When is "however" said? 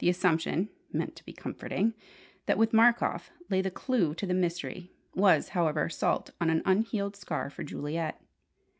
5.50-5.88